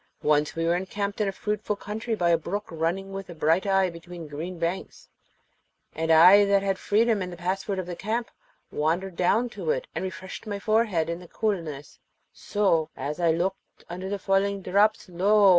[0.23, 3.67] Once we were encamped in a fruitful country by a brook running with a bright
[3.67, 5.07] eye between green banks,
[5.93, 8.31] and I that had freedom and the password of the camp
[8.71, 11.99] wandered down to it, and refreshed my forehead with its coolness.
[12.33, 15.49] So, as I looked under the falling drops, lo!